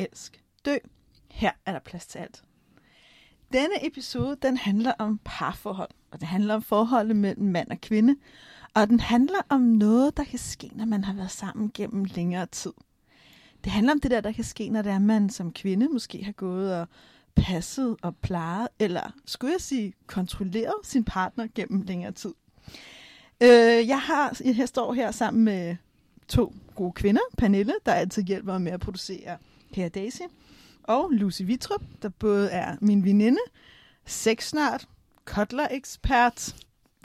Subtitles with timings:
[0.00, 0.76] elsk, dø.
[1.30, 2.42] Her er der plads til alt.
[3.52, 8.16] Denne episode, den handler om parforhold, og det handler om forholdet mellem mand og kvinde,
[8.74, 12.46] og den handler om noget, der kan ske, når man har været sammen gennem længere
[12.46, 12.72] tid.
[13.64, 16.24] Det handler om det der, der kan ske, når det er, man som kvinde måske
[16.24, 16.88] har gået og
[17.36, 22.34] passet og plejet, eller skulle jeg sige, kontrolleret sin partner gennem længere tid.
[23.42, 25.76] Øh, jeg, har, jeg står her sammen med
[26.28, 27.20] to gode kvinder.
[27.38, 29.36] Pernille, der altid hjælper mig med at producere
[29.76, 30.22] her Daisy.
[30.82, 33.40] Og Lucy Vitrup, der både er min veninde,
[34.06, 34.88] sexnart,
[35.24, 36.54] kotler-ekspert,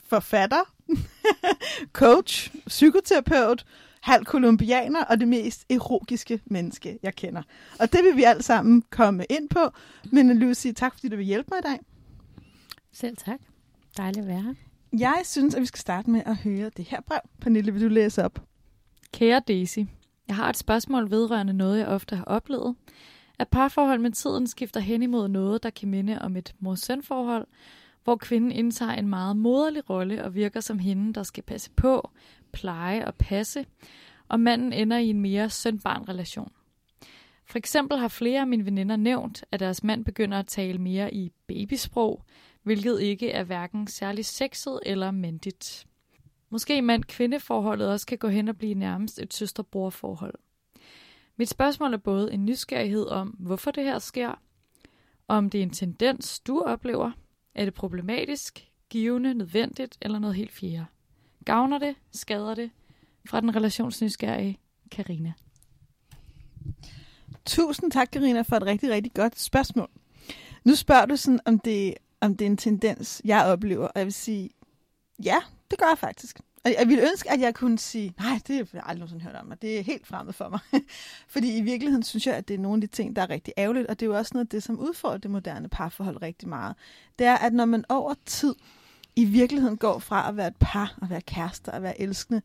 [0.03, 0.73] forfatter,
[1.93, 3.65] coach, psykoterapeut,
[4.01, 7.41] halv kolumbianer og det mest erotiske menneske, jeg kender.
[7.79, 9.59] Og det vil vi alle sammen komme ind på.
[10.11, 11.79] Men Lucy, tak fordi du vil hjælpe mig i dag.
[12.93, 13.39] Selv tak.
[13.97, 14.53] Dejligt at være her.
[14.99, 17.19] Jeg synes, at vi skal starte med at høre det her brev.
[17.41, 18.41] Pernille, vil du læse op?
[19.13, 19.79] Kære Daisy,
[20.27, 22.75] jeg har et spørgsmål vedrørende noget, jeg ofte har oplevet.
[23.39, 27.47] At parforhold med tiden skifter hen imod noget, der kan minde om et mor-søn-forhold,
[28.03, 32.09] hvor kvinden indtager en meget moderlig rolle og virker som hende, der skal passe på,
[32.51, 33.65] pleje og passe,
[34.27, 36.51] og manden ender i en mere søn-barn-relation.
[37.45, 41.13] For eksempel har flere af mine veninder nævnt, at deres mand begynder at tale mere
[41.13, 42.23] i babysprog,
[42.63, 45.87] hvilket ikke er hverken særlig sexet eller mandigt.
[46.55, 50.33] Måske mand-kvindeforholdet også kan gå hen og blive nærmest et søster-bror-forhold.
[51.37, 54.41] Mit spørgsmål er både en nysgerrighed om, hvorfor det her sker,
[55.27, 57.11] om det er en tendens, du oplever,
[57.55, 60.85] er det problematisk, givende, nødvendigt eller noget helt fjerde.
[61.45, 62.71] Gavner det, skader det?
[63.29, 64.59] Fra den relationsnysgerrige
[64.91, 65.33] Karina.
[67.45, 69.89] Tusind tak, Karina, for et rigtig, rigtig godt spørgsmål.
[70.63, 74.05] Nu spørger du sådan, om det, om det er en tendens, jeg oplever, og jeg
[74.05, 74.49] vil sige,
[75.23, 75.41] ja,
[75.71, 76.41] det gør jeg faktisk.
[76.65, 79.51] Jeg ville ønske, at jeg kunne sige, nej, det har jeg aldrig nogensinde hørt om,
[79.51, 80.59] og det er helt fremmed for mig.
[81.33, 83.53] Fordi i virkeligheden synes jeg, at det er nogle af de ting, der er rigtig
[83.57, 86.49] ærgerligt, og det er jo også noget af det, som udfordrer det moderne parforhold rigtig
[86.49, 86.75] meget.
[87.19, 88.55] Det er, at når man over tid
[89.15, 92.41] i virkeligheden går fra at være et par, at være kærester, at være elskende,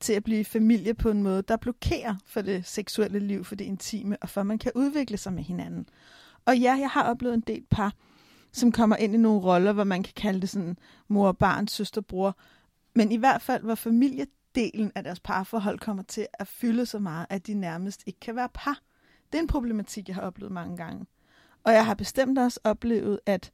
[0.00, 3.64] til at blive familie på en måde, der blokerer for det seksuelle liv, for det
[3.64, 5.88] intime, og for at man kan udvikle sig med hinanden.
[6.46, 7.92] Og ja, jeg har oplevet en del par,
[8.52, 10.76] som kommer ind i nogle roller, hvor man kan kalde det sådan
[11.08, 12.36] mor, barn, søster, bror,
[12.94, 17.26] men i hvert fald, hvor familiedelen af deres parforhold kommer til at fylde så meget,
[17.30, 18.80] at de nærmest ikke kan være par.
[19.32, 21.06] Det er en problematik, jeg har oplevet mange gange.
[21.64, 23.50] Og jeg har bestemt også oplevet, at,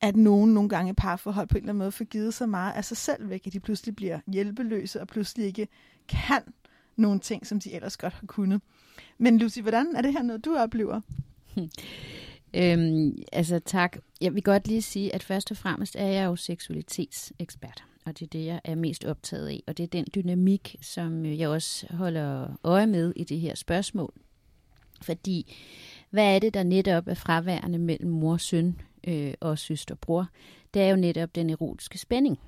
[0.00, 2.72] at nogen nogle gange i parforhold på en eller anden måde får givet så meget
[2.72, 5.68] af sig selv væk, at de pludselig bliver hjælpeløse og pludselig ikke
[6.08, 6.42] kan
[6.96, 8.60] nogle ting, som de ellers godt har kunnet.
[9.18, 11.00] Men Lucy, hvordan er det her noget, du oplever?
[12.54, 13.96] Øhm, altså tak.
[14.20, 18.26] Jeg vil godt lige sige, at først og fremmest er jeg jo seksualitetsekspert og det
[18.26, 19.62] er det, jeg er mest optaget af.
[19.66, 23.54] Og det er den dynamik, som øh, jeg også holder øje med i det her
[23.54, 24.14] spørgsmål.
[25.02, 25.56] Fordi,
[26.10, 30.28] hvad er det, der netop er fraværende mellem mor søn øh, og søster og bror?
[30.74, 32.38] Det er jo netop den erotiske spænding.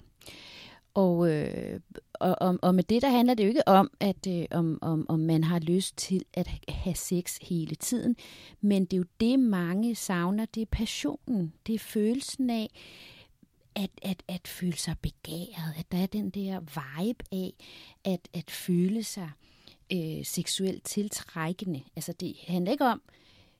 [0.94, 1.80] Og, øh,
[2.14, 5.06] og, og, og med det, der handler det jo ikke om, at øh, om, om,
[5.08, 8.16] om man har lyst til at have sex hele tiden,
[8.60, 12.68] men det er jo det, mange savner, det er passionen, det er følelsen af,
[13.76, 17.54] at, at, at føle sig begæret, at der er den der vibe af
[18.04, 19.30] at, at føle sig
[19.92, 21.82] øh, seksuelt tiltrækkende.
[21.96, 23.02] Altså det handler ikke om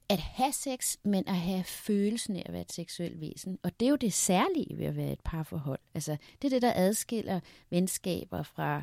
[0.09, 3.59] at have sex, men at have følelsen af at være et seksuelt væsen.
[3.63, 5.79] Og det er jo det særlige ved at være et parforhold.
[5.95, 8.83] Altså det er det, der adskiller venskaber fra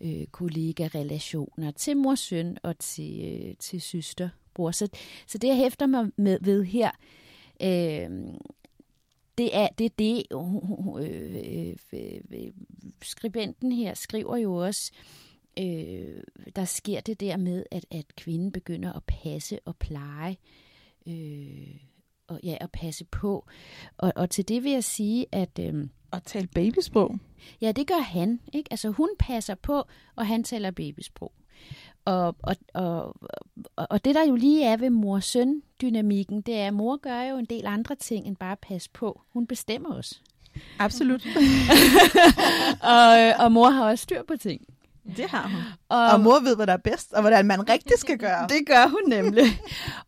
[0.00, 4.70] øh, kollega-relationer til mor-søn og til, øh, til søster-bror.
[4.70, 4.88] Så,
[5.26, 6.90] så det, jeg hæfter mig med, ved her,
[7.62, 8.10] øh,
[9.40, 12.52] det er det, det øh, øh, øh,
[13.02, 14.92] skribenten her skriver jo også,
[15.58, 16.22] øh,
[16.56, 20.36] der sker det der med, at, at kvinden begynder at passe og pleje,
[21.06, 21.76] øh,
[22.28, 23.46] og ja, at passe på.
[23.98, 25.58] Og, og til det vil jeg sige, at...
[25.60, 27.18] Øh, at tale babysprog?
[27.60, 28.40] Ja, det gør han.
[28.52, 28.68] Ikke?
[28.70, 29.84] Altså hun passer på,
[30.16, 31.32] og han taler babysprog.
[32.10, 33.16] Og, og, og,
[33.76, 37.44] og det der jo lige er ved mor-søn-dynamikken, det er, at mor gør jo en
[37.44, 39.20] del andre ting end bare passe på.
[39.32, 40.22] Hun bestemmer os.
[40.78, 41.26] Absolut.
[42.94, 44.60] og, og mor har også styr på ting.
[45.16, 45.62] Det har hun.
[45.88, 48.48] Og, og mor ved, hvad der er bedst, og hvordan man rigtig skal gøre.
[48.58, 49.44] Det gør hun nemlig.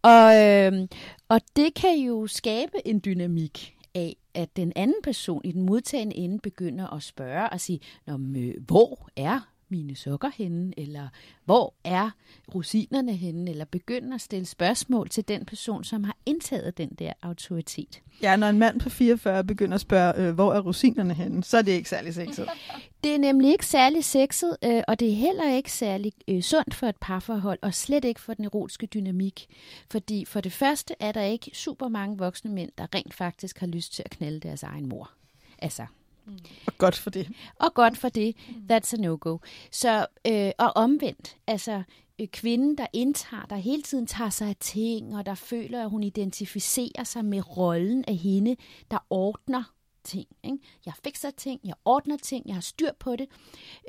[0.03, 0.89] og, øh,
[1.29, 6.17] og det kan jo skabe en dynamik af, at den anden person i den modtagende
[6.17, 8.19] ende begynder at spørge og sige, Nå,
[8.67, 11.09] hvor er mine sokker henne, eller
[11.45, 12.11] hvor er
[12.55, 17.13] rosinerne henne, eller begynder at stille spørgsmål til den person, som har indtaget den der
[17.23, 18.03] autoritet.
[18.23, 21.59] Ja, når en mand på 44 begynder at spørge, øh, hvor er rosinerne henne, så
[21.59, 22.49] er det ikke særlig sexet.
[23.05, 26.75] Det er nemlig ikke særlig sexet, øh, og det er heller ikke særlig øh, sundt
[26.75, 29.47] for et parforhold, og slet ikke for den erotiske dynamik.
[29.91, 33.67] Fordi for det første er der ikke super mange voksne mænd, der rent faktisk har
[33.67, 35.11] lyst til at knalde deres egen mor.
[35.59, 35.87] Altså,
[36.27, 36.39] Mm.
[36.67, 37.29] Og godt for det.
[37.59, 38.37] Og godt for det.
[38.71, 39.39] That's a no-go.
[39.71, 41.83] Så, øh, og omvendt, altså
[42.21, 45.91] øh, kvinden, der indtager, der hele tiden tager sig af ting, og der føler, at
[45.91, 48.57] hun identificerer sig med rollen af hende,
[48.91, 49.75] der ordner
[50.05, 50.29] ting.
[50.45, 50.59] Ikke?
[50.87, 53.29] Jeg fikser ting, jeg ordner ting, jeg har styr på det.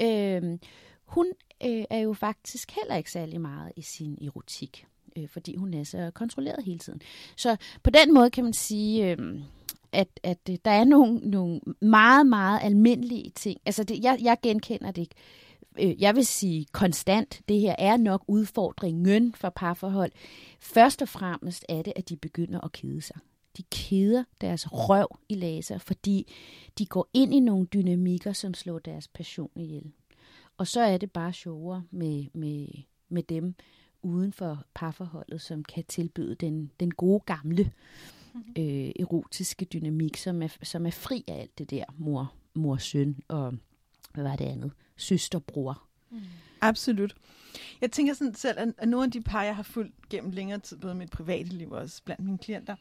[0.02, 0.60] Øh,
[1.06, 1.28] hun
[1.66, 4.86] øh, er jo faktisk heller ikke særlig meget i sin erotik,
[5.18, 7.02] øh, fordi hun er så kontrolleret hele tiden.
[7.38, 9.12] Så på den måde kan man sige...
[9.12, 9.42] Øh,
[9.94, 13.60] at, at øh, der er nogle, nogle meget, meget almindelige ting.
[13.66, 15.16] Altså, det, jeg, jeg genkender det ikke.
[15.80, 20.12] Øh, jeg vil sige konstant, det her er nok udfordringen for parforhold.
[20.60, 23.18] Først og fremmest er det, at de begynder at kede sig.
[23.58, 26.34] De keder deres røv i laser, fordi
[26.78, 29.92] de går ind i nogle dynamikker, som slår deres passion ihjel.
[30.58, 32.68] Og så er det bare sjovere med, med,
[33.10, 33.56] med dem
[34.02, 37.72] uden for parforholdet, som kan tilbyde den, den gode gamle
[38.36, 43.16] øh, erotiske dynamik, som er, som er fri af alt det der mor, mor, søn
[43.28, 43.54] og
[44.14, 44.72] hvad var det andet?
[44.98, 45.84] Søster, bror.
[46.10, 46.22] Mm.
[46.62, 47.16] Absolut.
[47.82, 50.78] Jeg tænker sådan selv, at nogle af de par, jeg har fulgt gennem længere tid,
[50.78, 52.76] både mit private liv og også blandt mine klienter,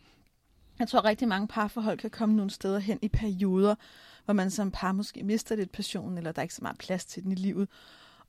[0.79, 3.75] jeg tror, at rigtig mange parforhold kan komme nogle steder hen i perioder,
[4.25, 7.05] hvor man som par måske mister lidt passion, eller der er ikke så meget plads
[7.05, 7.69] til den i livet.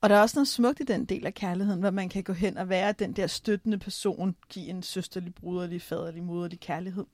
[0.04, 2.34] Og der er også noget smukt i den del af kærligheden, hvor man kan gå
[2.34, 7.06] hen og være den der støttende person, give en søsterlig, bruderlig, faderlig, moderlig kærlighed.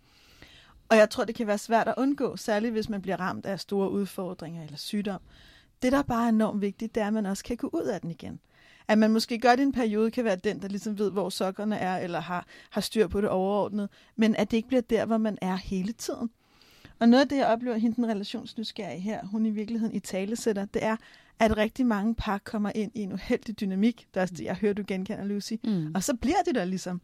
[0.90, 3.60] Og jeg tror, det kan være svært at undgå, særligt hvis man bliver ramt af
[3.60, 5.22] store udfordringer eller sygdom.
[5.82, 8.02] Det, der bare er enormt vigtigt, det er, at man også kan gå ud af
[8.02, 8.40] den igen.
[8.88, 11.78] At man måske godt i en periode, kan være den, der ligesom ved, hvor sokkerne
[11.78, 15.18] er, eller har, har styr på det overordnet, men at det ikke bliver der, hvor
[15.18, 16.30] man er hele tiden.
[17.00, 20.36] Og noget af det, jeg oplever, hende den relationsnysgerrige her, hun i virkeligheden i tale
[20.36, 20.96] sætter, det er,
[21.40, 24.08] at rigtig mange par kommer ind i en uheldig dynamik.
[24.14, 25.54] Det er det, jeg hører, du genkender, Lucy.
[25.64, 25.92] Mm.
[25.96, 27.02] Og så bliver det der ligesom.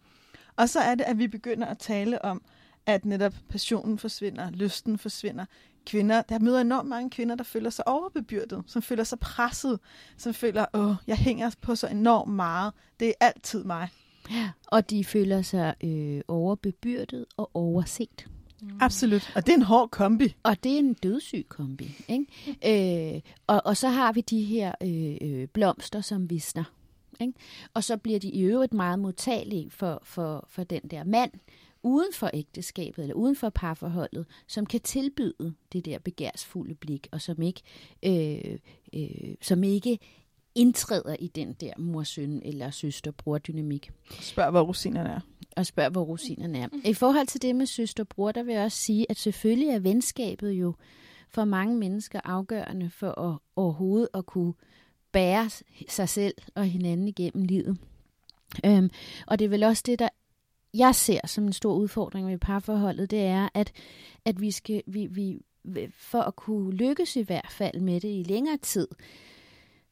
[0.55, 2.41] Og så er det, at vi begynder at tale om,
[2.85, 5.45] at netop passionen forsvinder, lysten forsvinder.
[5.85, 9.79] Kvinder, der møder enormt mange kvinder, der føler sig overbebyrdet, som føler sig presset,
[10.17, 12.73] som føler, åh, jeg hænger på så enormt meget.
[12.99, 13.89] Det er altid mig.
[14.31, 18.27] Ja, og de føler sig øh, overbebyrdet og overset.
[18.69, 18.77] Mm.
[18.81, 19.31] Absolut.
[19.35, 20.35] Og det er en hård kombi.
[20.43, 22.03] Og det er en dødssyg kombi.
[22.07, 23.15] Ikke?
[23.15, 26.63] øh, og, og så har vi de her øh, øh, blomster, som visner.
[27.21, 27.33] Ikke?
[27.73, 31.31] Og så bliver de i øvrigt meget modtagelige for, for, for den der mand
[31.85, 37.21] uden for ægteskabet eller uden for parforholdet, som kan tilbyde det der begærsfulde blik, og
[37.21, 37.61] som ikke,
[38.03, 38.57] øh,
[38.93, 39.99] øh, som ikke
[40.55, 43.91] indtræder i den der mor-søn eller søster-bror-dynamik.
[44.21, 45.19] Spørg, hvor rosinerne er
[45.55, 46.67] og spørger, hvor rosinerne er.
[46.83, 50.51] I forhold til det med søsterbror, der vil jeg også sige, at selvfølgelig er venskabet
[50.51, 50.73] jo
[51.29, 54.53] for mange mennesker afgørende for at overhovedet at kunne
[55.11, 55.49] bære
[55.89, 57.77] sig selv og hinanden igennem livet.
[58.65, 58.89] Øhm,
[59.27, 60.09] og det er vel også det, der
[60.73, 63.71] jeg ser som en stor udfordring med parforholdet, det er, at,
[64.25, 65.41] at vi skal, vi, vi,
[65.97, 68.87] for at kunne lykkes i hvert fald med det i længere tid,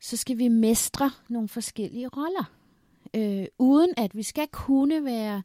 [0.04, 2.52] så skal vi mestre nogle forskellige roller.
[3.16, 5.44] Øh, uden at vi skal kunne være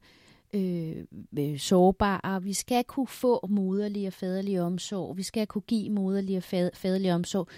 [0.55, 1.05] øh,
[1.39, 6.37] øh, sårbare, vi skal kunne få moderlig og faderlig omsorg, vi skal kunne give moderlig
[6.37, 6.43] og
[6.75, 7.49] faderlig omsorg,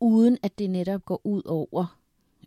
[0.00, 1.98] uden at det netop går ud over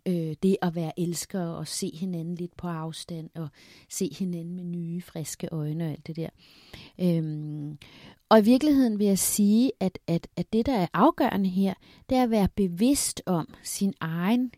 [0.06, 3.48] øh, det at være elsker og se hinanden lidt på afstand og
[3.88, 6.28] se hinanden med nye, friske øjne og alt det der.
[7.00, 7.78] Øhm,
[8.28, 11.74] og i virkeligheden vil jeg sige, at, at, at det, der er afgørende her,
[12.10, 14.52] det er at være bevidst om sin egen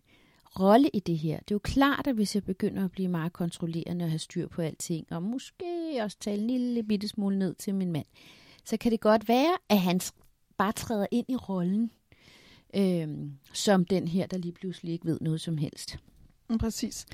[0.60, 1.38] rolle i det her.
[1.38, 4.48] Det er jo klart, at hvis jeg begynder at blive meget kontrollerende og have styr
[4.48, 8.06] på alting, og måske også tale en lille bitte smule ned til min mand,
[8.64, 10.00] så kan det godt være, at han
[10.58, 11.90] bare træder ind i rollen,
[12.76, 15.98] øhm, som den her, der lige pludselig ikke ved noget som helst.
[16.50, 17.06] Mm, præcis.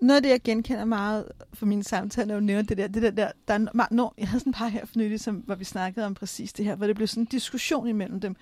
[0.00, 3.02] Noget af det, jeg genkender meget for mine samtaler, når du nævner det der, det
[3.02, 5.54] der, der, der er, når, jeg havde sådan et par her for nylig, som, hvor
[5.54, 8.36] vi snakkede om præcis det her, hvor det blev sådan en diskussion imellem dem,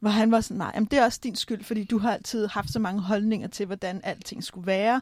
[0.00, 2.46] hvor han var sådan, nej, jamen, det er også din skyld, fordi du har altid
[2.46, 5.00] haft så mange holdninger til, hvordan alting skulle være.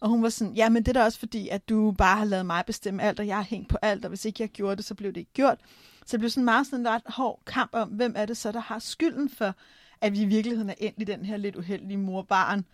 [0.00, 2.24] Og hun var sådan, ja, men det er da også fordi, at du bare har
[2.24, 4.76] lavet mig bestemme alt, og jeg har hængt på alt, og hvis ikke jeg gjorde
[4.76, 5.58] det, så blev det ikke gjort.
[6.06, 8.52] Så det blev sådan meget sådan en ret hård kamp om, hvem er det så,
[8.52, 9.54] der har skylden for,
[10.02, 12.64] at vi i virkeligheden er endt i den her lidt uheldige morbarn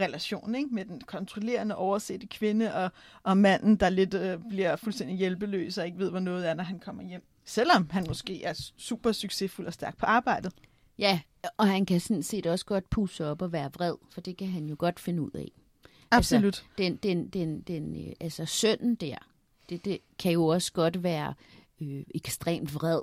[0.00, 0.74] relation, ikke?
[0.74, 2.90] med den kontrollerende, oversette kvinde og,
[3.22, 6.64] og manden, der lidt øh, bliver fuldstændig hjælpeløs og ikke ved, hvor noget er, når
[6.64, 7.22] han kommer hjem.
[7.44, 10.52] Selvom han måske er super succesfuld og stærk på arbejdet.
[10.98, 11.20] Ja,
[11.56, 14.48] og han kan sådan set også godt pusse op og være vred, for det kan
[14.48, 15.48] han jo godt finde ud af.
[16.10, 16.44] Absolut.
[16.46, 19.16] Altså, den, den, den, den, øh, altså sønnen der,
[19.68, 21.34] det, det kan jo også godt være
[21.80, 23.00] øh, ekstremt vred.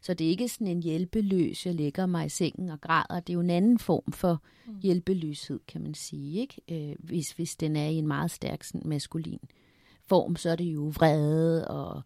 [0.00, 3.20] Så det er ikke sådan en hjælpeløs, jeg ligger mig i sengen og græder.
[3.20, 4.76] Det er jo en anden form for mm.
[4.82, 6.40] hjælpeløshed, kan man sige.
[6.40, 6.60] ikke?
[6.90, 9.40] Øh, hvis, hvis den er i en meget stærk sådan, maskulin
[10.06, 12.02] form, så er det jo vrede og,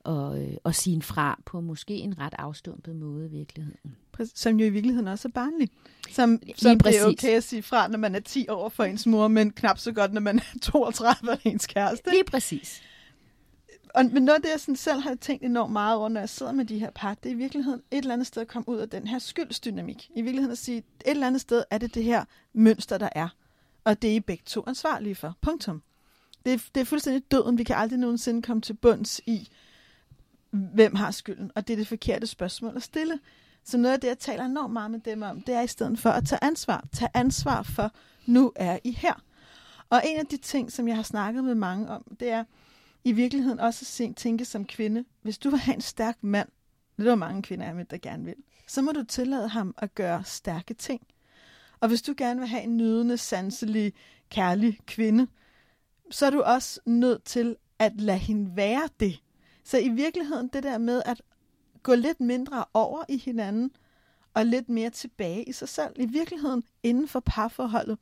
[0.00, 3.96] og, øh, og sige fra på måske en ret afstumpet måde i virkeligheden.
[4.34, 5.68] Som jo i virkeligheden også er barnlig.
[6.10, 9.06] Som, som det er okay at sige fra, når man er 10 år for ens
[9.06, 12.10] mor, men knap så godt, når man er 32 og ens kæreste.
[12.10, 12.82] Lige præcis
[13.96, 16.28] og, men noget af det, jeg sådan selv har tænkt enormt meget over, når jeg
[16.28, 18.68] sidder med de her par, det er i virkeligheden et eller andet sted at komme
[18.68, 20.10] ud af den her skyldsdynamik.
[20.14, 23.28] I virkeligheden at sige, et eller andet sted er det det her mønster, der er.
[23.84, 25.36] Og det er I begge to ansvarlige for.
[25.40, 25.82] Punktum.
[26.46, 27.58] Det er, det er fuldstændig døden.
[27.58, 29.48] Vi kan aldrig nogensinde komme til bunds i,
[30.50, 31.50] hvem har skylden.
[31.54, 33.18] Og det er det forkerte spørgsmål at stille.
[33.64, 35.98] Så noget af det, jeg taler enormt meget med dem om, det er i stedet
[35.98, 36.84] for at tage ansvar.
[36.92, 37.92] Tag ansvar for,
[38.26, 39.22] nu er I her.
[39.90, 42.44] Og en af de ting, som jeg har snakket med mange om, det er,
[43.06, 46.48] i virkeligheden også at tænke som kvinde, hvis du vil have en stærk mand,
[46.96, 48.34] det er der mange kvinder med, der gerne vil,
[48.68, 51.06] så må du tillade ham at gøre stærke ting.
[51.80, 53.92] Og hvis du gerne vil have en nydende, sanselig,
[54.30, 55.26] kærlig kvinde,
[56.10, 59.22] så er du også nødt til at lade hende være det.
[59.64, 61.22] Så i virkeligheden det der med at
[61.82, 63.70] gå lidt mindre over i hinanden,
[64.34, 67.98] og lidt mere tilbage i sig selv, i virkeligheden inden for parforholdet,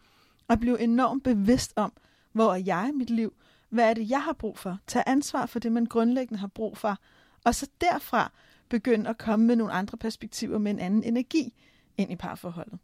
[0.48, 1.92] og blive enormt bevidst om,
[2.32, 3.34] hvor er jeg i mit liv,
[3.74, 4.78] hvad er det, jeg har brug for?
[4.86, 6.98] Tag ansvar for det, man grundlæggende har brug for.
[7.44, 8.32] Og så derfra
[8.68, 11.54] begynde at komme med nogle andre perspektiver med en anden energi
[11.98, 12.78] ind i parforholdet.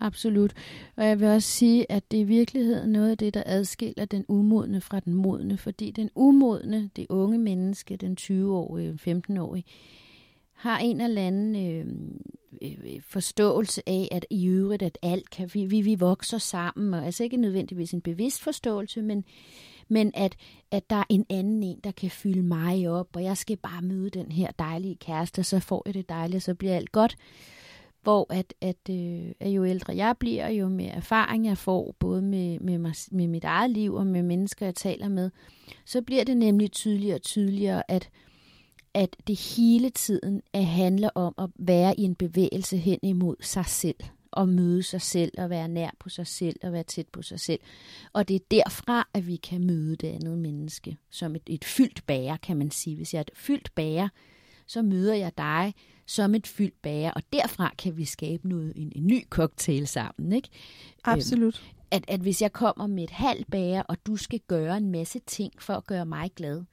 [0.00, 0.52] Absolut.
[0.96, 4.04] Og jeg vil også sige, at det er i virkeligheden noget af det, der adskiller
[4.04, 5.58] den umodne fra den modne.
[5.58, 9.64] Fordi den umodne, det unge menneske, den 20-årige, 15-årige,
[10.52, 11.86] har en eller anden øh,
[12.62, 16.94] øh, øh, forståelse af, at i øvrigt, at alt kan, vi, vi, vi vokser sammen,
[16.94, 19.24] og altså ikke nødvendigvis en bevidst forståelse, men
[19.88, 20.36] men at,
[20.70, 23.82] at der er en anden en, der kan fylde mig op, og jeg skal bare
[23.82, 27.16] møde den her dejlige kæreste, så får jeg det dejligt, så bliver alt godt.
[28.02, 32.22] Hvor at, at, øh, at jo ældre jeg bliver, jo mere erfaring jeg får, både
[32.22, 35.30] med, med, mig, med mit eget liv og med mennesker, jeg taler med,
[35.84, 38.10] så bliver det nemlig tydeligere og tydeligere, at,
[38.94, 43.66] at det hele tiden at handler om at være i en bevægelse hen imod sig
[43.66, 43.96] selv
[44.36, 47.40] at møde sig selv, og være nær på sig selv, og være tæt på sig
[47.40, 47.60] selv.
[48.12, 52.06] Og det er derfra, at vi kan møde det andet menneske, som et, et fyldt
[52.06, 52.96] bære, kan man sige.
[52.96, 54.10] Hvis jeg er et fyldt bære,
[54.66, 55.74] så møder jeg dig
[56.06, 60.32] som et fyldt bære, og derfra kan vi skabe noget, en, en ny cocktail sammen.
[60.32, 60.48] Ikke?
[61.04, 61.62] Absolut.
[61.68, 64.90] Øhm, at, at hvis jeg kommer med et halvt bære, og du skal gøre en
[64.90, 66.64] masse ting for at gøre mig glad,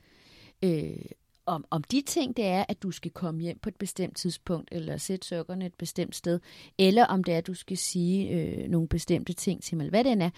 [0.64, 1.06] øh,
[1.50, 4.70] om, om de ting, det er, at du skal komme hjem på et bestemt tidspunkt,
[4.72, 6.40] eller sætte sukkerne et bestemt sted,
[6.78, 10.04] eller om det er, at du skal sige øh, nogle bestemte ting til mig, eller
[10.04, 10.30] hvad det er.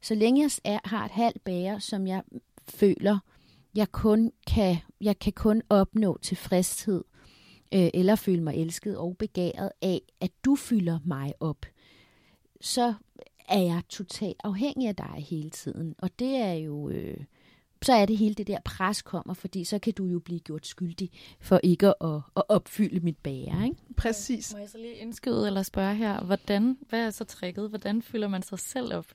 [0.00, 2.22] Så længe jeg er, har et halvt bære, som jeg
[2.68, 3.18] føler,
[3.74, 7.04] jeg kun kan, jeg kan kun opnå tilfredshed,
[7.74, 11.66] øh, eller føle mig elsket og begæret af, at du fylder mig op,
[12.60, 12.94] så
[13.48, 15.94] er jeg totalt afhængig af dig hele tiden.
[15.98, 16.88] Og det er jo...
[16.88, 17.16] Øh,
[17.82, 20.66] så er det hele det der pres kommer, fordi så kan du jo blive gjort
[20.66, 21.10] skyldig
[21.40, 23.64] for ikke at, at opfylde mit bære.
[23.64, 23.76] Ikke?
[23.96, 24.52] Præcis.
[24.52, 27.68] Må jeg så lige indskyde eller spørge her, hvordan, hvad er så tricket?
[27.68, 29.06] Hvordan fylder man sig selv op?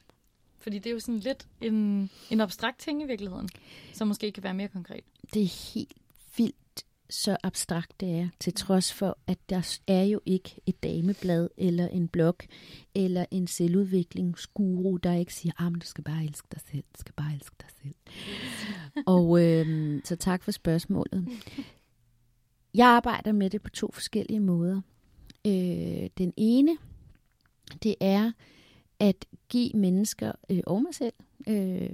[0.57, 3.49] Fordi det er jo sådan lidt en, en abstrakt ting i virkeligheden,
[3.93, 5.03] som måske kan være mere konkret.
[5.33, 5.97] Det er helt
[6.37, 11.49] vildt så abstrakt det er, til trods for, at der er jo ikke et dameblad,
[11.57, 12.35] eller en blog,
[12.95, 16.99] eller en selvudviklingsguru, der ikke siger, at ah, du skal bare elske dig selv, du
[16.99, 17.95] skal bare elske dig selv.
[19.15, 21.27] og øh, så tak for spørgsmålet.
[22.73, 24.81] Jeg arbejder med det på to forskellige måder.
[25.47, 26.77] Øh, den ene,
[27.83, 28.31] det er
[28.99, 31.13] at give mennesker, øh, og mig selv,
[31.47, 31.89] øh,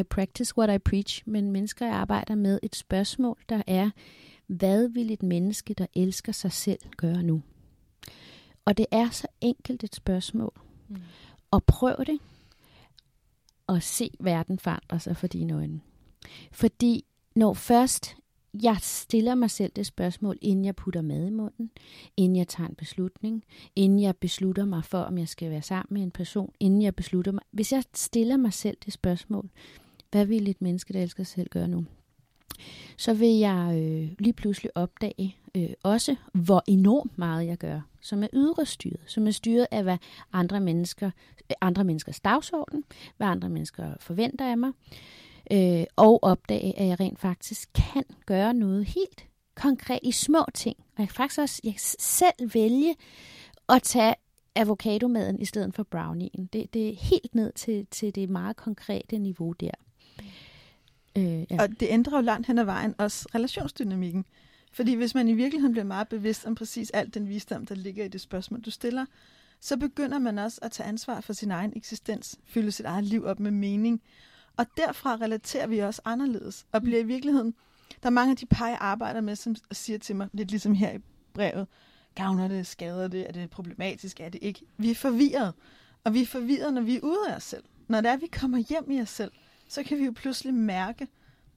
[0.00, 3.90] I practice what I preach, men mennesker, jeg arbejder med et spørgsmål, der er,
[4.46, 7.42] hvad vil et menneske, der elsker sig selv, gøre nu?
[8.64, 10.52] Og det er så enkelt et spørgsmål.
[10.88, 10.96] Mm.
[11.50, 12.18] Og prøv det,
[13.66, 15.80] og se verden forandre sig for dine øjne.
[16.52, 18.16] Fordi når først
[18.62, 21.70] jeg stiller mig selv det spørgsmål, inden jeg putter mad i munden,
[22.16, 23.44] inden jeg tager en beslutning,
[23.76, 26.94] inden jeg beslutter mig for, om jeg skal være sammen med en person, inden jeg
[26.94, 27.42] beslutter mig.
[27.50, 29.50] Hvis jeg stiller mig selv det spørgsmål,
[30.10, 31.84] hvad vil et menneske, der elsker sig selv, gøre nu?
[32.96, 38.22] Så vil jeg øh, lige pludselig opdage øh, også, hvor enormt meget jeg gør, som
[38.22, 39.98] er ydre styret, som er styret af, hvad
[40.32, 41.10] andre mennesker,
[41.50, 42.84] øh, andre menneskers dagsorden,
[43.16, 44.72] hvad andre mennesker forventer af mig,
[45.52, 50.76] øh, og opdage, at jeg rent faktisk kan gøre noget helt konkret i små ting.
[50.78, 52.94] Og jeg kan faktisk også jeg kan selv vælge
[53.68, 54.14] at tage
[54.56, 56.48] avocadomaden i stedet for brownien.
[56.52, 59.70] Det, det er helt ned til, til det meget konkrete niveau der.
[60.18, 60.24] Mm.
[61.16, 61.62] Øh, ja.
[61.62, 64.24] Og det ændrer jo langt hen ad vejen også relationsdynamikken.
[64.72, 68.04] Fordi hvis man i virkeligheden bliver meget bevidst om præcis alt den visdom, der ligger
[68.04, 69.06] i det spørgsmål, du stiller,
[69.60, 73.24] så begynder man også at tage ansvar for sin egen eksistens, fylde sit eget liv
[73.24, 74.02] op med mening.
[74.56, 77.54] Og derfra relaterer vi også anderledes, og bliver i virkeligheden,
[78.02, 80.74] der er mange af de par, jeg arbejder med, som siger til mig, lidt ligesom
[80.74, 80.98] her i
[81.34, 81.66] brevet,
[82.14, 84.60] gavner det, skader det, er det problematisk, er det ikke?
[84.76, 85.54] Vi er forvirret,
[86.04, 87.64] og vi er forvirret, når vi er ude af os selv.
[87.88, 89.30] Når det er, at vi kommer hjem i os selv,
[89.68, 91.08] så kan vi jo pludselig mærke,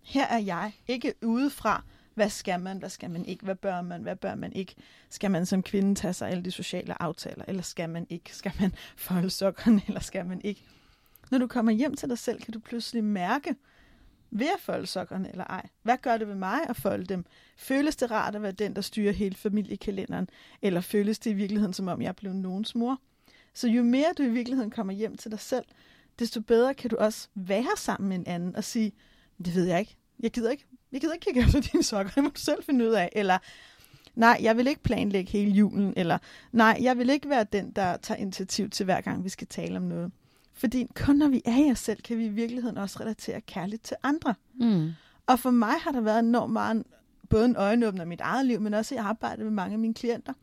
[0.01, 4.01] her er jeg, ikke udefra, hvad skal man, hvad skal man ikke, hvad bør man,
[4.01, 4.75] hvad bør man ikke.
[5.09, 8.35] Skal man som kvinde tage sig alle de sociale aftaler, eller skal man ikke?
[8.35, 8.73] Skal man
[9.07, 10.61] folde sokkerne, eller skal man ikke?
[11.31, 13.55] Når du kommer hjem til dig selv, kan du pludselig mærke,
[14.31, 15.69] ved at folde sokkerne eller ej?
[15.83, 17.25] Hvad gør det ved mig at folde dem?
[17.57, 20.29] Føles det rart at være den, der styrer hele familiekalenderen?
[20.61, 23.01] Eller føles det i virkeligheden, som om jeg er blevet nogens mor?
[23.53, 25.65] Så jo mere du i virkeligheden kommer hjem til dig selv,
[26.19, 28.91] desto bedre kan du også være sammen med en anden og sige,
[29.45, 29.95] det ved jeg ikke.
[30.19, 32.85] Jeg gider ikke, jeg gider ikke kigge efter dine sokker, det må du selv finde
[32.85, 33.09] ud af.
[33.11, 33.37] Eller,
[34.15, 35.93] nej, jeg vil ikke planlægge hele julen.
[35.97, 36.17] Eller,
[36.51, 39.77] nej, jeg vil ikke være den, der tager initiativ til hver gang, vi skal tale
[39.77, 40.11] om noget.
[40.53, 43.83] Fordi kun når vi er i os selv, kan vi i virkeligheden også relatere kærligt
[43.83, 44.35] til andre.
[44.53, 44.91] Mm.
[45.27, 46.83] Og for mig har der været enormt meget,
[47.29, 49.93] både en øjenåbner i mit eget liv, men også i arbejde med mange af mine
[49.93, 50.33] klienter.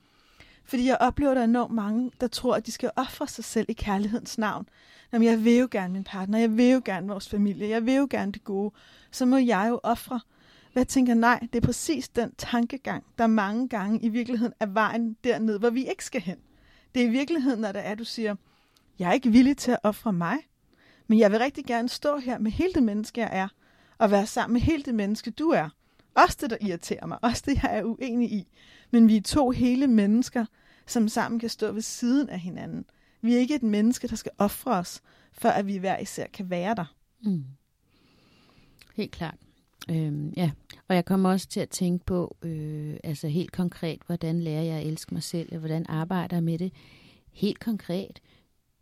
[0.67, 3.45] Fordi jeg oplever, at der er enormt mange, der tror, at de skal ofre sig
[3.45, 4.69] selv i kærlighedens navn.
[5.13, 7.95] Jamen, jeg vil jo gerne min partner, jeg vil jo gerne vores familie, jeg vil
[7.95, 8.75] jo gerne det gode.
[9.11, 10.21] Så må jeg jo ofre.
[10.73, 14.67] Hvad jeg tænker, nej, det er præcis den tankegang, der mange gange i virkeligheden er
[14.67, 16.37] vejen derned, hvor vi ikke skal hen.
[16.95, 18.35] Det er i virkeligheden, når der er, du siger,
[18.99, 20.37] jeg er ikke villig til at ofre mig,
[21.07, 23.49] men jeg vil rigtig gerne stå her med hele det menneske, jeg er,
[23.99, 25.69] og være sammen med hele det menneske, du er.
[26.17, 28.49] Også det, der irriterer mig, også det, jeg er uenig i.
[28.91, 30.47] Men vi er to hele mennesker,
[30.87, 32.85] som sammen kan stå ved siden af hinanden.
[33.21, 35.03] Vi er ikke et menneske, der skal ofre os,
[35.33, 36.95] for at vi hver især kan være der.
[37.21, 37.45] Mm.
[38.95, 39.37] Helt klart.
[39.91, 40.51] Øhm, ja,
[40.89, 44.77] og jeg kommer også til at tænke på, øh, altså helt konkret, hvordan lærer jeg
[44.77, 46.73] at elske mig selv, og hvordan arbejder jeg med det.
[47.33, 48.21] Helt konkret,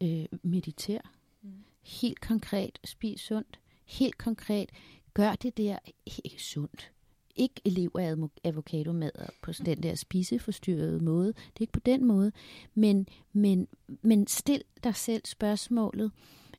[0.03, 1.01] øh, mediter.
[1.42, 1.51] Mm.
[1.83, 3.61] Helt konkret, spis sundt.
[3.85, 4.70] Helt konkret,
[5.14, 6.94] gør det der ikke sundt.
[7.37, 9.11] Ikke elever af avocadomad
[9.42, 11.27] på den der spiseforstyrrede måde.
[11.27, 12.33] Det er ikke på den måde.
[12.75, 13.68] Men, men,
[14.03, 16.12] men stil dig selv spørgsmålet.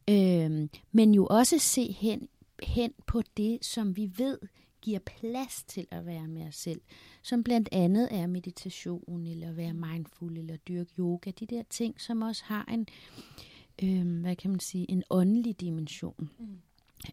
[0.09, 2.27] Øh, men jo også se hen,
[2.63, 4.38] hen på det, som vi ved
[4.81, 6.81] giver plads til at være med os selv.
[7.21, 11.31] Som blandt andet er meditation, eller være mindful, eller dyrke yoga.
[11.31, 12.88] De der ting, som også har en,
[13.83, 16.29] øh, hvad kan man sige, en åndelig dimension.
[16.39, 16.57] Mm.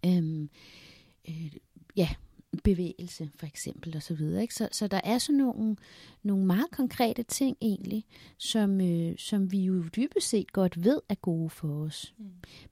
[0.07, 0.51] Øhm,
[1.29, 1.53] øh,
[1.97, 2.09] ja,
[2.65, 4.43] bevægelse for eksempel og så videre.
[4.43, 4.55] Ikke?
[4.55, 5.77] Så, så der er sådan nogle,
[6.23, 8.05] nogle meget konkrete ting egentlig,
[8.39, 12.15] som, øh, som vi jo dybest set godt ved er gode for os.
[12.19, 12.25] Mm.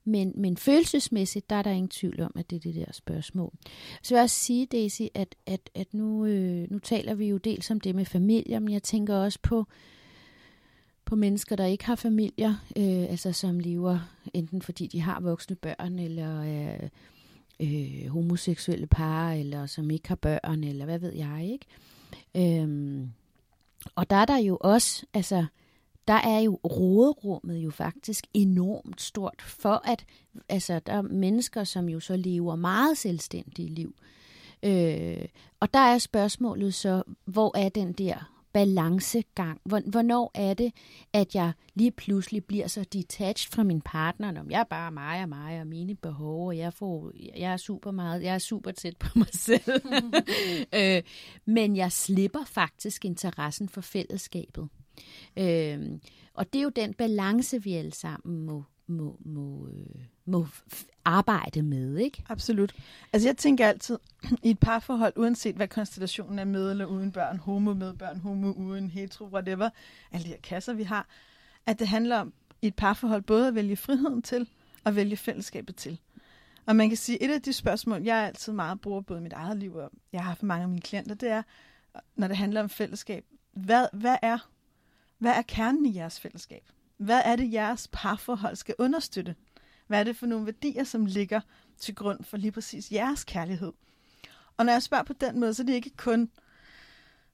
[0.03, 3.53] Men, men følelsesmæssigt, der er der ingen tvivl om, at det er det der spørgsmål.
[4.01, 7.37] Så vil jeg også sige, Daisy, at, at, at nu, øh, nu taler vi jo
[7.37, 9.65] dels om det med familier, men jeg tænker også på,
[11.05, 13.99] på mennesker, der ikke har familier, øh, altså som lever
[14.33, 16.89] enten fordi de har voksne børn, eller øh,
[17.61, 21.65] øh, homoseksuelle par, eller som ikke har børn, eller hvad ved jeg, ikke?
[22.61, 23.11] Øhm,
[23.95, 25.45] og der er der jo også, altså,
[26.07, 30.05] der er jo råderummet jo faktisk enormt stort for at,
[30.49, 33.95] altså, der er mennesker, som jo så lever meget selvstændige liv.
[34.63, 35.25] Øh,
[35.59, 39.61] og der er spørgsmålet så, hvor er den der balancegang?
[39.63, 40.73] Hvornår er det,
[41.13, 45.23] at jeg lige pludselig bliver så detached fra min partner, når jeg er bare mig
[45.23, 48.71] og mig og mine behov, og jeg, får, jeg er super meget, jeg er super
[48.71, 49.61] tæt på mig selv.
[50.79, 51.03] øh,
[51.45, 54.69] men jeg slipper faktisk interessen for fællesskabet.
[55.37, 55.99] Øh,
[56.33, 60.47] og det er jo den balance, vi alle sammen må, må, må, øh, må
[61.05, 62.23] arbejde med, ikke?
[62.29, 62.75] Absolut.
[63.13, 63.99] Altså jeg tænker altid,
[64.43, 68.51] i et parforhold, uanset hvad konstellationen er med eller uden børn, homo med børn, homo
[68.51, 69.69] uden hetero, whatever,
[70.11, 71.07] alle de her kasser, vi har,
[71.65, 74.49] at det handler om i et parforhold både at vælge friheden til
[74.83, 75.99] og vælge fællesskabet til.
[76.65, 79.33] Og man kan sige, et af de spørgsmål, jeg altid meget bruger både i mit
[79.33, 81.43] eget liv, og jeg har for mange af mine klienter, det er,
[82.15, 84.49] når det handler om fællesskab, hvad, hvad, er,
[85.17, 86.63] hvad er kernen i jeres fællesskab?
[87.01, 89.35] Hvad er det, jeres parforhold skal understøtte?
[89.87, 91.41] Hvad er det for nogle værdier, som ligger
[91.77, 93.71] til grund for lige præcis jeres kærlighed?
[94.57, 96.31] Og når jeg spørger på den måde, så er det ikke kun,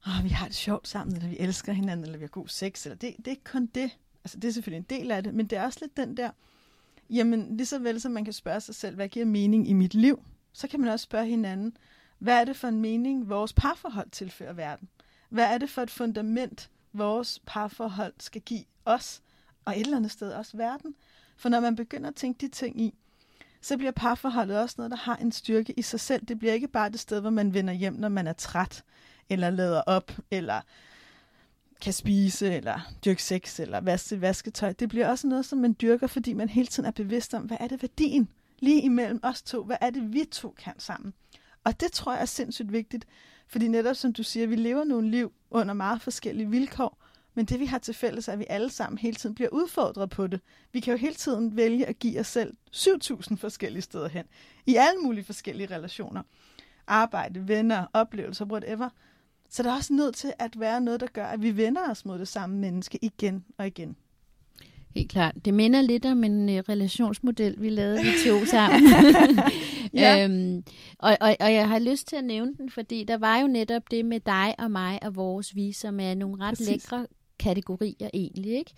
[0.06, 2.86] oh, vi har det sjovt sammen, eller vi elsker hinanden, eller vi har god sex,
[2.86, 3.98] eller det, det er ikke kun det.
[4.24, 6.30] Altså, det er selvfølgelig en del af det, men det er også lidt den der,
[7.10, 9.94] jamen, lige så vel som man kan spørge sig selv, hvad giver mening i mit
[9.94, 11.78] liv, så kan man også spørge hinanden,
[12.20, 14.90] hvad er det for en mening, vores parforhold tilfører verden?
[15.30, 19.22] Hvad er det for et fundament, vores parforhold skal give os,
[19.68, 20.96] og et eller andet sted også verden?
[21.38, 22.94] For når man begynder at tænke de ting i,
[23.62, 26.26] så bliver parforholdet også noget, der har en styrke i sig selv.
[26.26, 28.84] Det bliver ikke bare det sted, hvor man vender hjem, når man er træt,
[29.30, 30.62] eller lader op, eller
[31.82, 34.72] kan spise, eller dyrke sex, eller vaske vasketøj.
[34.72, 37.58] Det bliver også noget, som man dyrker, fordi man hele tiden er bevidst om, hvad
[37.60, 39.64] er det værdien lige imellem os to?
[39.64, 41.14] Hvad er det, vi to kan sammen?
[41.64, 43.06] Og det tror jeg er sindssygt vigtigt,
[43.48, 47.07] fordi netop som du siger, vi lever nogle liv under meget forskellige vilkår,
[47.38, 50.10] men det vi har til fælles er, at vi alle sammen hele tiden bliver udfordret
[50.10, 50.41] på det.
[50.73, 54.26] Vi kan jo hele tiden vælge at give os selv 7.000 forskellige steder hen,
[54.65, 56.21] i alle mulige forskellige relationer.
[56.88, 58.89] Arbejde, venner, oplevelser, whatever.
[59.50, 62.06] Så der er også nødt til at være noget, der gør, at vi vender os
[62.06, 63.95] mod det samme menneske igen og igen.
[64.95, 65.36] Helt klart.
[65.45, 68.82] Det minder lidt om en uh, relationsmodel, vi lavede vi to sammen.
[69.93, 70.23] ja.
[70.23, 70.63] øhm,
[71.00, 73.91] og, og, og jeg har lyst til at nævne den, fordi der var jo netop
[73.91, 76.67] det med dig og mig og vores vi, som er nogle ret Præcis.
[76.67, 77.06] lækre
[77.39, 78.73] kategorier egentlig, ikke?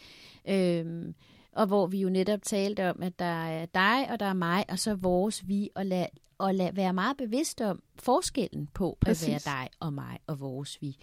[0.47, 1.13] Øhm,
[1.51, 4.65] og hvor vi jo netop talte om, at der er dig, og der er mig,
[4.69, 6.05] og så vores vi, og lad,
[6.37, 9.27] og lad være meget bevidst om forskellen på Præcis.
[9.27, 10.97] at være dig og mig og vores vi.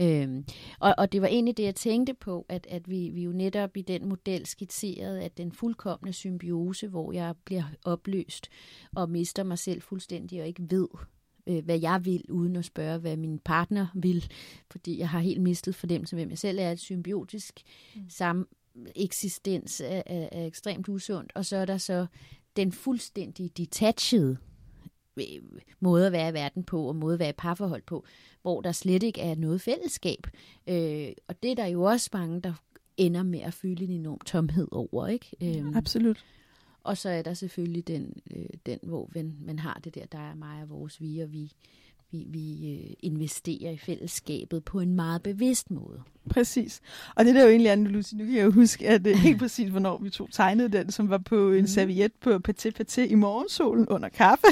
[0.00, 0.44] Øhm,
[0.80, 3.76] og, og det var egentlig det, jeg tænkte på, at, at vi, vi jo netop
[3.76, 8.48] i den model skitserede, at den fuldkommende symbiose, hvor jeg bliver opløst
[8.94, 10.88] og mister mig selv fuldstændig og ikke ved,
[11.48, 14.30] øh, hvad jeg vil, uden at spørge, hvad min partner vil,
[14.70, 17.62] fordi jeg har helt mistet fornemmelse af, hvem jeg selv er, et symbiotisk
[17.96, 18.02] mm.
[18.08, 18.46] sammen
[18.96, 22.06] eksistens er, er, er ekstremt usundt, og så er der så
[22.56, 24.36] den fuldstændig detached
[25.16, 25.24] øh,
[25.80, 28.04] måde at være i verden på, og måde at være i parforhold på,
[28.42, 30.26] hvor der slet ikke er noget fællesskab.
[30.68, 32.52] Øh, og det er der jo også mange, der
[32.96, 35.06] ender med at føle en enorm tomhed over.
[35.06, 35.36] ikke?
[35.42, 36.24] Øh, Absolut.
[36.88, 40.30] Og så er der selvfølgelig den, øh, den hvor man, man har det der, der
[40.30, 41.52] er mig og vores vi, og vi,
[42.10, 46.02] vi, vi øh, investerer i fællesskabet på en meget bevidst måde.
[46.30, 46.80] Præcis.
[47.14, 49.38] Og det der jo egentlig er, Lucy, nu kan jeg jo huske, at øh, helt
[49.44, 51.66] præcis, hvornår vi to tegnede den, som var på en mm.
[51.66, 54.46] serviet på Paté Paté i morgensolen under kaffe.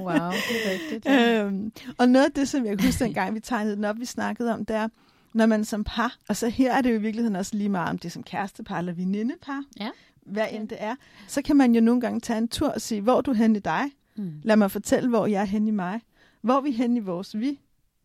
[0.00, 1.04] wow, det er rigtigt.
[1.04, 1.44] Ja.
[1.44, 4.52] øhm, og noget af det, som jeg husker dengang, vi tegnede den op, vi snakkede
[4.52, 4.88] om, det er,
[5.34, 7.90] når man som par, og så her er det jo i virkeligheden også lige meget
[7.90, 9.90] om det som kærestepar eller venindepar, ja.
[10.26, 10.94] Hvad end det er,
[11.28, 13.56] så kan man jo nogle gange tage en tur og sige, hvor er du hen
[13.56, 13.82] i dig?
[14.16, 14.32] Mm.
[14.42, 16.00] Lad mig fortælle, hvor jeg er hen i mig.
[16.40, 17.60] Hvor er vi hen i vores vi?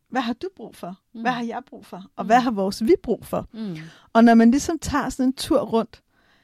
[0.10, 1.00] Hvad har du brug for?
[1.14, 1.22] Mm.
[1.22, 2.12] Hvad har jeg brug for?
[2.16, 2.28] Og mm.
[2.28, 3.48] hvad har vores vi brug for?
[3.54, 3.78] Mm.
[4.14, 6.02] Og når man ligesom tager sådan en tur rundt,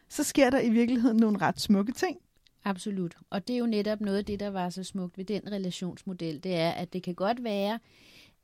[0.09, 2.17] så sker der i virkeligheden nogle ret smukke ting.
[2.65, 3.15] Absolut.
[3.29, 6.43] Og det er jo netop noget af det, der var så smukt ved den relationsmodel.
[6.43, 7.79] Det er, at det kan godt være,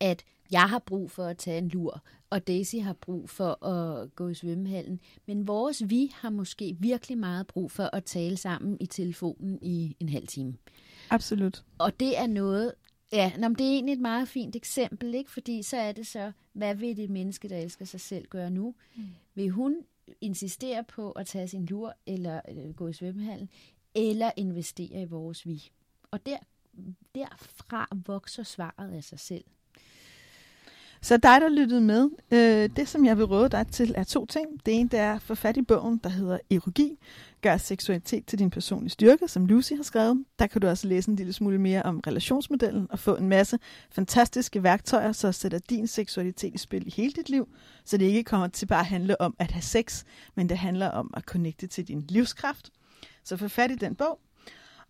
[0.01, 4.15] at jeg har brug for at tage en lur, og Daisy har brug for at
[4.15, 4.99] gå i svømmehallen.
[5.25, 9.95] Men vores vi har måske virkelig meget brug for at tale sammen i telefonen i
[9.99, 10.53] en halv time.
[11.09, 11.63] Absolut.
[11.77, 12.73] Og det er noget,
[13.13, 15.31] Ja, nå, det er egentlig et meget fint eksempel, ikke?
[15.31, 18.75] fordi så er det så, hvad vil det menneske, der elsker sig selv, gøre nu?
[18.95, 19.03] Mm.
[19.35, 19.75] Vil hun
[20.21, 23.49] insistere på at tage sin lur, eller øh, gå i svømmehallen,
[23.95, 25.71] eller investere i vores vi?
[26.11, 26.37] Og der,
[27.15, 29.43] derfra vokser svaret af sig selv.
[31.03, 34.25] Så dig, der lyttede med, øh, det som jeg vil råde dig til er to
[34.25, 34.65] ting.
[34.65, 36.97] Det ene det er at få fat i bogen, der hedder Erogi,
[37.41, 40.25] gør seksualitet til din personlige styrke, som Lucy har skrevet.
[40.39, 43.59] Der kan du også læse en lille smule mere om relationsmodellen og få en masse
[43.91, 47.47] fantastiske værktøjer, så sætter din seksualitet i spil i hele dit liv,
[47.85, 50.03] så det ikke kommer til bare at handle om at have sex,
[50.35, 52.69] men det handler om at connecte til din livskraft.
[53.23, 54.19] Så få fat i den bog.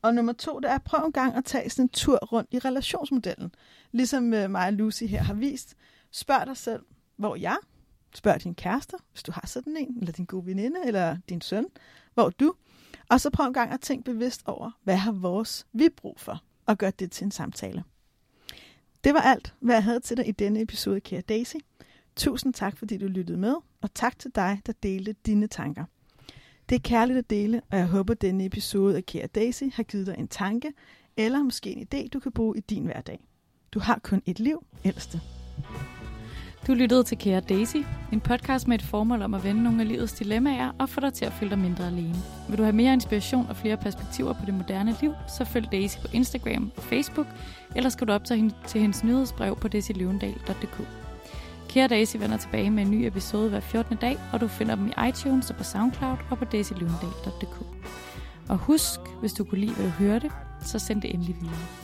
[0.02, 2.50] Og nummer to, det er at prøve en gang at tage sådan en tur rundt
[2.52, 3.52] i relationsmodellen.
[3.92, 5.76] Ligesom øh, mig og Lucy her har vist.
[6.12, 6.82] Spørg dig selv,
[7.16, 7.58] hvor jeg
[8.16, 11.66] Spørg din kæreste, hvis du har sådan en, eller din gode veninde, eller din søn,
[12.14, 12.54] hvor du.
[13.10, 16.44] Og så prøv en gang at tænke bevidst over, hvad har vores vi brug for,
[16.66, 17.84] og gør det til en samtale.
[19.04, 21.56] Det var alt, hvad jeg havde til dig i denne episode, kære Daisy.
[22.16, 25.86] Tusind tak, fordi du lyttede med, og tak til dig, der delte dine tanker.
[26.70, 29.84] Det er kærligt at dele, og jeg håber, at denne episode af Kære Daisy har
[29.84, 30.74] givet dig en tanke,
[31.18, 33.28] eller måske en idé, du kan bruge i din hverdag.
[33.72, 35.22] Du har kun et liv, ældste.
[36.68, 37.78] Du lyttede til Kære Daisy,
[38.12, 41.14] en podcast med et formål om at vende nogle af livets dilemmaer og få dig
[41.14, 42.16] til at føle dig mindre alene.
[42.50, 45.98] Vil du have mere inspiration og flere perspektiver på det moderne liv, så følg Daisy
[45.98, 47.28] på Instagram og Facebook,
[47.76, 50.88] eller skal du op til, hende, til hendes nyhedsbrev på daisyløvendal.dk.
[51.70, 53.98] Kære Daisy vender tilbage med en ny episode hver 14.
[53.98, 57.66] dag, og du finder dem i iTunes og på SoundCloud og på daisyløvendal.dk.
[58.50, 60.32] Og husk, hvis du kunne lide, hvad du hørte,
[60.66, 61.81] så send det endelig videre.